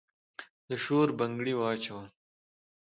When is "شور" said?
0.83-1.07